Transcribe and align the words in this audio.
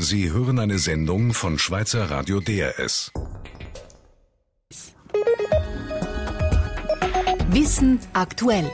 Sie 0.00 0.30
hören 0.30 0.60
eine 0.60 0.78
Sendung 0.78 1.34
von 1.34 1.58
Schweizer 1.58 2.08
Radio 2.08 2.38
DRS. 2.38 3.10
Wissen 7.48 7.98
aktuell. 8.12 8.70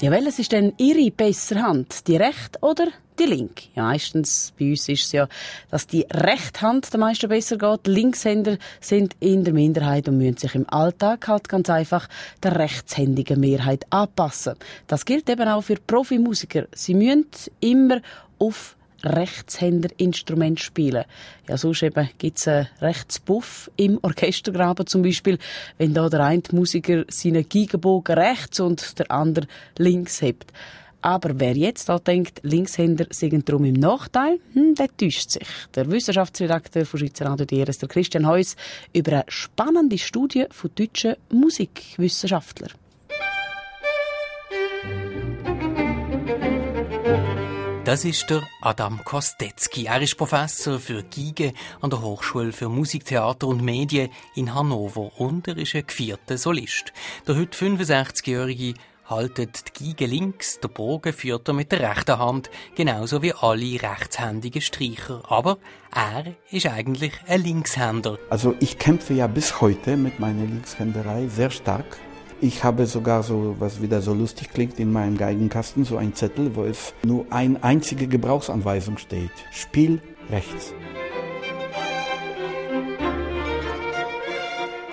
Ja, 0.00 0.12
welches 0.12 0.38
ist 0.38 0.52
denn 0.52 0.74
Ihre 0.78 1.10
bessere 1.10 1.62
Hand? 1.62 2.06
Die 2.06 2.14
rechte 2.16 2.60
oder 2.60 2.86
die 3.18 3.24
linke? 3.24 3.64
Ja, 3.74 3.82
meistens 3.82 4.52
bei 4.56 4.70
uns 4.70 4.88
ist 4.88 5.06
es 5.06 5.12
ja, 5.12 5.28
dass 5.72 5.88
die 5.88 6.06
rechte 6.08 6.60
Hand 6.60 6.92
der 6.92 7.00
meisten 7.00 7.28
besser 7.28 7.58
geht. 7.58 7.88
Linkshänder 7.88 8.58
sind 8.80 9.16
in 9.18 9.42
der 9.42 9.54
Minderheit 9.54 10.08
und 10.08 10.18
müssen 10.18 10.36
sich 10.36 10.54
im 10.54 10.70
Alltag 10.70 11.26
halt 11.26 11.48
ganz 11.48 11.68
einfach 11.68 12.08
der 12.44 12.56
rechtshändigen 12.56 13.40
Mehrheit 13.40 13.86
anpassen. 13.90 14.54
Das 14.86 15.04
gilt 15.04 15.28
eben 15.28 15.48
auch 15.48 15.62
für 15.62 15.76
Profimusiker. 15.84 16.68
Sie 16.72 16.94
müssen 16.94 17.26
immer 17.58 18.00
auf 18.38 18.76
Rechtshänderinstrument 19.06 20.60
spielen. 20.60 21.04
Ja, 21.48 21.56
sonst 21.56 21.82
eben 21.82 22.08
gibt's 22.18 22.48
einen 22.48 22.68
Rechtsbuff 22.80 23.70
im 23.76 23.98
Orchestergraben 24.02 24.86
zum 24.86 25.02
Beispiel, 25.02 25.38
wenn 25.78 25.94
da 25.94 26.08
der 26.08 26.24
eine 26.24 26.42
Musiker 26.52 27.04
seinen 27.08 27.48
Gigenbogen 27.48 28.18
rechts 28.18 28.60
und 28.60 28.98
der 28.98 29.10
andere 29.10 29.46
links 29.78 30.20
hebt. 30.22 30.52
Aber 31.06 31.38
wer 31.38 31.56
jetzt 31.56 31.88
da 31.88 32.00
denkt, 32.00 32.40
Linkshänder 32.42 33.06
sind 33.10 33.48
darum 33.48 33.64
im 33.64 33.74
Nachteil, 33.74 34.40
hm, 34.54 34.74
der 34.74 34.88
täuscht 34.96 35.30
sich. 35.30 35.46
Der 35.74 35.88
Wissenschaftsredakteur 35.88 36.84
von 36.84 36.98
Schweizer 36.98 37.26
Radio 37.26 37.46
DRS, 37.46 37.78
der 37.78 37.88
Christian 37.88 38.26
Heuss, 38.26 38.56
über 38.92 39.12
eine 39.12 39.24
spannende 39.28 39.98
Studie 39.98 40.46
von 40.50 40.70
deutschen 40.74 41.14
Musikwissenschaftlern. 41.30 42.72
Das 47.86 48.04
ist 48.04 48.28
der 48.30 48.42
Adam 48.62 49.04
Kostetzky. 49.04 49.84
Er 49.84 50.02
ist 50.02 50.16
Professor 50.16 50.80
für 50.80 51.04
Giege 51.04 51.52
an 51.80 51.88
der 51.88 52.02
Hochschule 52.02 52.50
für 52.50 52.68
Musik, 52.68 53.04
Theater 53.04 53.46
und 53.46 53.62
Medien 53.62 54.10
in 54.34 54.52
Hannover 54.52 55.12
und 55.20 55.46
er 55.46 55.56
ist 55.56 55.76
ein 55.76 55.86
gevierter 55.86 56.36
Solist. 56.36 56.92
Der 57.28 57.36
heute 57.36 57.56
65-Jährige 57.56 58.74
haltet 59.08 59.78
die 59.78 59.84
Giege 59.84 60.06
links, 60.06 60.58
der 60.58 60.66
Bogen 60.66 61.12
führt 61.12 61.46
er 61.46 61.54
mit 61.54 61.70
der 61.70 61.88
rechten 61.88 62.18
Hand, 62.18 62.50
genauso 62.74 63.22
wie 63.22 63.32
alle 63.34 63.80
rechtshändigen 63.80 64.62
Streicher. 64.62 65.22
Aber 65.28 65.58
er 65.94 66.34
ist 66.50 66.66
eigentlich 66.66 67.12
ein 67.28 67.44
Linkshänder. 67.44 68.18
Also 68.30 68.56
ich 68.58 68.80
kämpfe 68.80 69.14
ja 69.14 69.28
bis 69.28 69.60
heute 69.60 69.96
mit 69.96 70.18
meiner 70.18 70.44
Linkshänderei 70.44 71.28
sehr 71.28 71.50
stark. 71.50 72.00
Ich 72.40 72.64
habe 72.64 72.86
sogar 72.86 73.22
so, 73.22 73.56
was 73.58 73.80
wieder 73.80 74.02
so 74.02 74.12
lustig 74.12 74.50
klingt, 74.50 74.78
in 74.78 74.92
meinem 74.92 75.16
Geigenkasten 75.16 75.84
so 75.84 75.96
ein 75.96 76.14
Zettel, 76.14 76.54
wo 76.54 76.64
es 76.64 76.92
nur 77.02 77.24
eine 77.30 77.62
einzige 77.64 78.06
Gebrauchsanweisung 78.06 78.98
steht. 78.98 79.30
Spiel 79.52 80.00
rechts. 80.30 80.74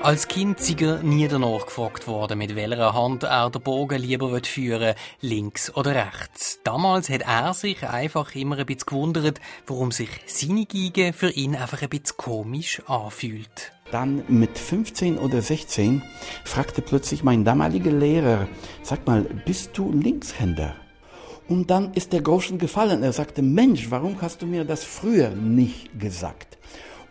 Als 0.03 0.27
Kind 0.27 0.59
sei 0.59 0.75
er 0.81 1.01
nie 1.01 1.29
danach 1.29 1.65
gefragt 1.65 2.07
worden, 2.07 2.37
mit 2.37 2.57
welcher 2.57 2.93
Hand 2.93 3.23
er 3.23 3.49
den 3.49 3.61
Bogen 3.61 4.01
lieber 4.01 4.37
führen 4.43 4.95
links 5.21 5.73
oder 5.77 5.95
rechts. 5.95 6.59
Damals 6.65 7.09
hat 7.09 7.21
er 7.21 7.53
sich 7.53 7.87
einfach 7.87 8.35
immer 8.35 8.57
ein 8.57 8.65
bisschen 8.65 8.87
gewundert, 8.87 9.39
warum 9.65 9.93
sich 9.93 10.09
seine 10.25 10.65
Geige 10.65 11.13
für 11.13 11.29
ihn 11.29 11.55
einfach 11.55 11.81
ein 11.81 11.87
bisschen 11.87 12.17
komisch 12.17 12.81
anfühlt. 12.85 13.71
Dann 13.91 14.25
mit 14.27 14.59
15 14.59 15.17
oder 15.17 15.41
16 15.41 16.03
fragte 16.43 16.81
plötzlich 16.81 17.23
mein 17.23 17.45
damaliger 17.45 17.93
Lehrer, 17.93 18.49
sag 18.81 19.07
mal, 19.07 19.21
bist 19.21 19.77
du 19.77 19.89
Linkshänder? 19.93 20.75
Und 21.47 21.71
dann 21.71 21.93
ist 21.93 22.11
der 22.11 22.21
Groschen 22.21 22.57
gefallen. 22.57 23.03
Er 23.03 23.13
sagte, 23.13 23.41
Mensch, 23.41 23.89
warum 23.89 24.21
hast 24.21 24.41
du 24.41 24.47
mir 24.47 24.65
das 24.65 24.83
früher 24.83 25.29
nicht 25.29 25.97
gesagt? 25.97 26.57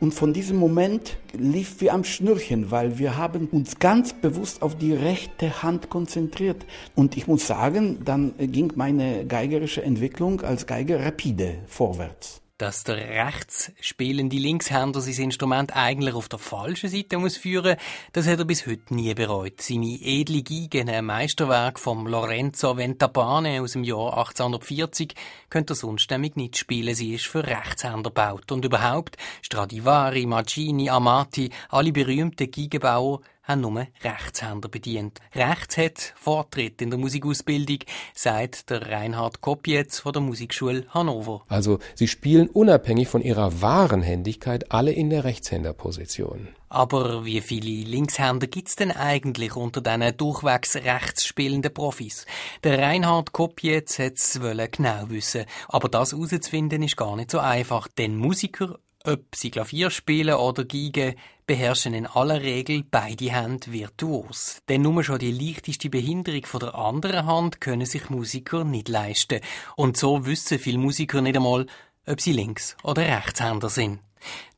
Und 0.03 0.15
von 0.15 0.33
diesem 0.33 0.57
Moment 0.57 1.17
lief 1.33 1.81
wie 1.81 1.89
am 1.89 2.03
Schnürchen, 2.03 2.73
weil 2.73 2.99
wir 2.99 3.17
haben 3.17 3.47
uns 3.53 3.79
ganz 3.79 4.13
bewusst 4.13 4.61
auf 4.61 4.77
die 4.77 4.93
rechte 4.93 5.63
Hand 5.63 5.91
konzentriert. 5.91 6.67
Und 6.97 7.17
ich 7.17 7.29
muss 7.29 7.47
sagen, 7.47 8.01
dann 8.05 8.35
ging 8.37 8.73
meine 8.75 9.25
geigerische 9.25 9.81
Entwicklung 9.81 10.41
als 10.41 10.67
Geiger 10.67 11.07
rapide 11.07 11.59
vorwärts 11.69 12.43
dass 12.63 12.85
der 12.85 12.97
rechts 12.97 13.73
spielende 13.81 14.37
Linkshänder 14.37 15.01
sein 15.01 15.25
Instrument 15.25 15.75
eigentlich 15.75 16.15
auf 16.15 16.29
der 16.29 16.39
falschen 16.39 16.89
Seite 16.89 17.19
muss 17.19 17.37
führen, 17.37 17.77
das 18.13 18.29
hat 18.29 18.39
er 18.39 18.45
bis 18.45 18.69
heute 18.69 18.95
nie 18.95 19.13
bereut. 19.15 19.61
Seine 19.61 19.99
edle 20.01 20.45
Geige, 20.45 20.87
ein 20.87 21.05
Meisterwerk 21.05 21.81
vom 21.81 22.07
Lorenzo 22.07 22.77
Ventabane 22.77 23.61
aus 23.63 23.73
dem 23.73 23.83
Jahr 23.83 24.17
1840, 24.17 25.17
könnte 25.51 25.73
er 25.73 25.77
sonst 25.77 26.09
nämlich 26.13 26.37
nicht 26.37 26.57
spielen. 26.57 26.95
Sie 26.95 27.15
ist 27.15 27.27
für 27.27 27.45
Rechtshänder 27.45 28.11
gebaut. 28.11 28.53
Und 28.53 28.65
überhaupt, 28.65 29.17
Stradivari, 29.41 30.27
Maggini, 30.27 30.89
Amati, 30.89 31.51
alle 31.69 31.91
berühmten 31.91 32.49
Geigenbauer 32.49 33.23
haben 33.43 33.61
nur 33.61 33.87
Rechtshänder 34.03 34.69
bedient. 34.69 35.21
Rechts 35.35 35.77
hat 35.77 36.15
Vortritt 36.17 36.81
in 36.81 36.91
der 36.91 36.99
Musikausbildung, 36.99 37.79
sagt 38.15 38.71
der 38.71 38.91
Reinhard 38.91 39.41
Kopietz 39.41 40.01
von 40.01 40.13
der 40.13 40.23
Musikschule 40.23 40.85
Hannover. 40.91 41.43
Also 41.49 41.79
sie 41.95 42.09
spielen 42.09 42.49
unabhängig 42.49 43.09
von 43.09 43.23
ihrer 43.23 43.61
wahren 43.61 44.03
Händigkeit 44.03 44.71
alle 44.71 44.93
in 44.93 45.11
der 45.11 45.25
Rechtshänderposition. 45.25 46.49
Aber 46.69 47.27
wie 47.27 47.43
viele 47.43 47.87
Linkshänder 47.87 48.47
gibt's 48.47 48.77
denn 48.77 48.93
eigentlich 48.93 49.57
unter 49.57 49.83
diesen 49.83 50.17
durchwegs 50.17 50.77
rechts 50.77 51.27
spielenden 51.27 51.75
Profis? 51.75 52.25
Der 52.65 52.79
Reinhard 52.79 53.33
Kopietz 53.33 53.99
es 53.99 54.41
genau 54.71 55.11
wissen, 55.11 55.45
aber 55.69 55.89
das 55.91 56.13
herauszufinden 56.13 56.83
ist 56.83 56.97
gar 56.97 57.17
nicht 57.17 57.31
so 57.31 57.41
einfach, 57.41 57.89
denn 57.89 58.17
Musiker 58.17 58.79
ob 59.05 59.35
sie 59.35 59.51
Klavier 59.51 59.91
spielen 59.91 60.35
oder 60.35 60.65
Geige, 60.65 61.17
beherrschen 61.53 61.93
in 61.93 62.07
aller 62.07 62.41
Regel 62.41 62.83
beide 62.91 63.31
Hände 63.31 63.73
virtuos. 63.73 64.63
Denn 64.71 64.81
nur 64.81 65.05
schon 65.05 65.19
die 65.19 65.33
leichteste 65.33 65.91
Behinderung 65.91 66.47
von 66.47 66.61
der 66.61 66.75
anderen 66.75 67.27
Hand 67.27 67.61
können 67.61 67.85
sich 67.85 68.09
Musiker 68.09 68.65
nicht 68.65 68.89
leisten. 68.89 69.41
Und 69.77 69.99
so 69.99 70.25
wissen 70.25 70.59
viele 70.59 70.79
Musiker 70.79 71.21
nicht 71.21 71.37
einmal, 71.37 71.67
ob 72.07 72.23
sie 72.23 72.33
Links- 72.33 72.75
oder 72.83 73.03
Rechtshänder 73.03 73.69
sind. 73.69 74.01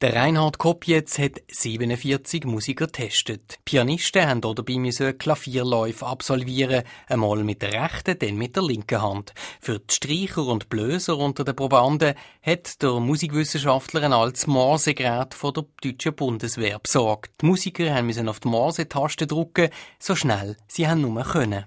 Der 0.01 0.15
Reinhard 0.15 0.59
Kopjetz 0.59 1.19
hat 1.19 1.43
47 1.49 2.45
Musiker 2.45 2.87
getestet. 2.87 3.59
Pianisten 3.65 4.29
haben 4.29 4.41
dabei 4.41 4.75
müssen 4.77 5.17
Klavierläufe 5.17 6.07
absolvieren, 6.07 6.83
einmal 7.07 7.43
mit 7.45 7.63
der 7.63 7.73
rechten, 7.73 8.19
dann 8.19 8.37
mit 8.37 8.57
der 8.57 8.63
linken 8.63 9.01
Hand. 9.01 9.33
Für 9.61 9.79
die 9.79 9.95
Streicher 9.95 10.47
und 10.47 10.69
Blöser 10.69 11.17
unter 11.17 11.45
den 11.45 11.57
Probanden 11.57 12.15
hat 12.43 12.83
der 12.83 13.01
Musikwissenschaftler 13.01 14.03
ein 14.03 14.13
altes 14.13 14.47
Morsegerät 14.47 15.35
von 15.35 15.55
der 15.55 15.65
deutschen 15.83 16.15
Bundeswehr 16.15 16.79
besorgt. 16.79 17.33
Die 17.41 17.47
Musiker 17.47 17.95
haben 17.95 18.07
müssen 18.07 18.29
auf 18.29 18.41
die 18.41 18.49
Morse-Taste 18.49 19.27
drücken, 19.27 19.71
so 19.99 20.15
schnell 20.15 20.57
sie 20.69 20.87
haben 20.87 21.01
nur 21.01 21.23
können. 21.23 21.65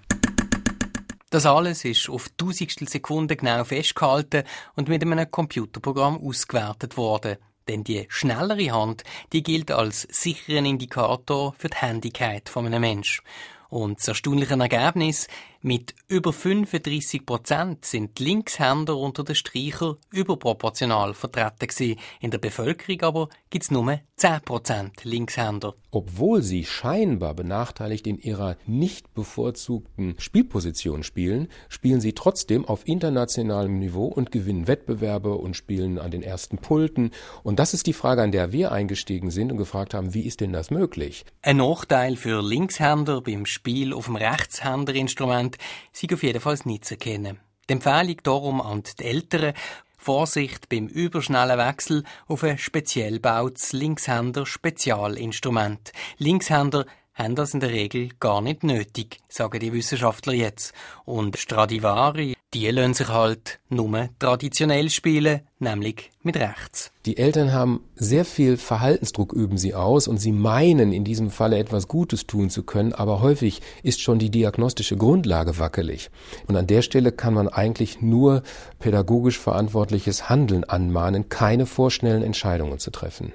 Das 1.30 1.44
alles 1.44 1.84
ist 1.84 2.08
auf 2.08 2.30
tausendstel 2.38 2.88
Sekunden 2.88 3.36
genau 3.36 3.62
festgehalten 3.62 4.44
und 4.76 4.88
mit 4.88 5.02
einem 5.02 5.30
Computerprogramm 5.30 6.18
ausgewertet 6.18 6.96
worden. 6.96 7.36
Denn 7.68 7.84
die 7.84 8.06
schnellere 8.08 8.72
Hand, 8.72 9.04
die 9.32 9.42
gilt 9.42 9.70
als 9.70 10.02
sicheren 10.02 10.64
Indikator 10.64 11.54
für 11.58 11.68
die 11.68 11.76
Handigkeit 11.76 12.48
von 12.48 12.66
einem 12.66 12.80
Menschen. 12.80 13.22
Und 13.70 13.98
das 13.98 14.08
erstaunliche 14.08 14.58
Ergebnis, 14.58 15.28
mit 15.60 15.94
über 16.06 16.32
35 16.32 17.26
Prozent 17.26 17.84
sind 17.84 18.18
Linkshänder 18.20 18.96
unter 18.96 19.24
den 19.24 19.34
Streicher 19.34 19.96
überproportional 20.12 21.14
vertreten 21.14 21.66
gewesen. 21.66 21.98
In 22.20 22.30
der 22.30 22.38
Bevölkerung 22.38 23.02
aber 23.02 23.28
gibt's 23.50 23.72
nur 23.72 23.98
10 24.16 24.40
Prozent 24.42 25.04
Linkshänder. 25.04 25.74
Obwohl 25.90 26.42
sie 26.42 26.64
scheinbar 26.64 27.34
benachteiligt 27.34 28.06
in 28.06 28.18
ihrer 28.18 28.56
nicht 28.66 29.12
bevorzugten 29.14 30.14
Spielposition 30.18 31.02
spielen, 31.02 31.48
spielen 31.68 32.00
sie 32.00 32.12
trotzdem 32.12 32.64
auf 32.64 32.86
internationalem 32.86 33.80
Niveau 33.80 34.06
und 34.06 34.30
gewinnen 34.30 34.68
Wettbewerbe 34.68 35.34
und 35.34 35.56
spielen 35.56 35.98
an 35.98 36.12
den 36.12 36.22
ersten 36.22 36.58
Pulten. 36.58 37.10
Und 37.42 37.58
das 37.58 37.74
ist 37.74 37.88
die 37.88 37.92
Frage, 37.92 38.22
an 38.22 38.32
der 38.32 38.52
wir 38.52 38.70
eingestiegen 38.70 39.32
sind 39.32 39.50
und 39.50 39.58
gefragt 39.58 39.92
haben, 39.92 40.14
wie 40.14 40.22
ist 40.22 40.40
denn 40.40 40.52
das 40.52 40.70
möglich? 40.70 41.24
Ein 41.42 41.56
Nachteil 41.56 42.14
für 42.16 42.42
Linkshänder 42.42 43.20
beim 43.22 43.44
Spiel 43.44 43.57
auf 43.94 44.06
dem 44.06 44.16
Rechtshänderinstrument 44.16 45.56
sind 45.92 46.12
auf 46.12 46.22
jeden 46.22 46.40
Fall 46.40 46.58
nicht 46.64 46.84
zu 46.84 46.94
erkennen. 46.94 47.40
Die 47.68 47.74
Empfehlung 47.74 48.16
darum 48.22 48.60
an 48.60 48.82
die 48.98 49.04
Eltern, 49.04 49.54
Vorsicht 50.00 50.68
beim 50.68 50.86
überschnellen 50.86 51.58
Wechsel 51.58 52.04
auf 52.28 52.44
ein 52.44 52.56
speziell 52.56 53.18
bautes 53.20 53.72
Linkshänder-Spezialinstrument. 53.72 55.92
Linkshänder 56.18 56.86
haben 57.14 57.34
das 57.34 57.52
in 57.52 57.58
der 57.60 57.70
Regel 57.70 58.10
gar 58.20 58.40
nicht 58.40 58.62
nötig, 58.62 59.18
sagen 59.28 59.58
die 59.58 59.72
Wissenschaftler 59.72 60.34
jetzt. 60.34 60.72
Und 61.04 61.36
Stradivari, 61.36 62.36
die 62.54 62.70
lassen 62.70 62.94
sich 62.94 63.08
halt 63.08 63.60
nur 63.68 64.08
traditionell 64.18 64.88
spielen, 64.88 65.42
nämlich 65.58 66.10
mit 66.22 66.36
rechts. 66.36 66.92
Die 67.04 67.18
Eltern 67.18 67.52
haben 67.52 67.80
sehr 67.94 68.24
viel 68.24 68.56
Verhaltensdruck, 68.56 69.32
üben 69.32 69.58
sie 69.58 69.74
aus 69.74 70.08
und 70.08 70.18
sie 70.18 70.32
meinen 70.32 70.92
in 70.92 71.04
diesem 71.04 71.30
Falle 71.30 71.58
etwas 71.58 71.88
Gutes 71.88 72.26
tun 72.26 72.48
zu 72.48 72.62
können, 72.62 72.92
aber 72.92 73.20
häufig 73.20 73.60
ist 73.82 74.00
schon 74.00 74.18
die 74.18 74.30
diagnostische 74.30 74.96
Grundlage 74.96 75.58
wackelig. 75.58 76.10
Und 76.46 76.56
an 76.56 76.66
der 76.66 76.82
Stelle 76.82 77.12
kann 77.12 77.34
man 77.34 77.48
eigentlich 77.48 78.00
nur 78.00 78.42
pädagogisch 78.78 79.38
verantwortliches 79.38 80.28
Handeln 80.28 80.64
anmahnen, 80.64 81.28
keine 81.28 81.66
vorschnellen 81.66 82.22
Entscheidungen 82.22 82.78
zu 82.78 82.90
treffen. 82.90 83.32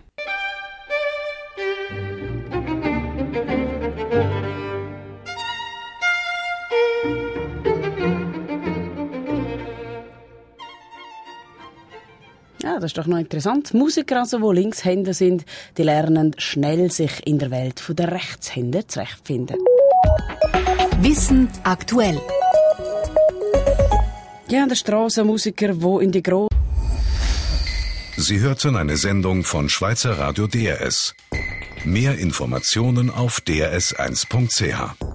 Das 12.84 12.92
ist 12.92 12.98
doch 12.98 13.08
noch 13.08 13.18
interessant. 13.18 13.74
Musiker, 13.74 14.20
also, 14.20 14.52
die 14.52 14.60
Linkshänder 14.60 15.14
sind, 15.14 15.46
die 15.78 15.84
lernen 15.84 16.36
schnell, 16.38 16.92
sich 16.92 17.26
in 17.26 17.40
der 17.40 17.50
Welt 17.50 17.82
der 17.90 18.12
Rechtshänder 18.12 18.88
zurechtfinden. 18.88 19.58
Wissen 21.00 21.48
aktuell. 21.64 22.20
Ja, 24.50 24.68
der 24.68 24.76
Strassenmusiker, 24.76 25.82
wo 25.82 26.00
in 26.00 26.12
die 26.12 26.22
Gro 26.22 26.50
Sie 28.18 28.40
hörten 28.40 28.76
eine 28.76 28.98
Sendung 28.98 29.44
von 29.44 29.70
Schweizer 29.70 30.20
Radio 30.20 30.48
DRS. 30.48 31.16
Mehr 31.86 32.18
Informationen 32.20 33.10
auf 33.10 33.42
drs1.ch. 33.48 35.13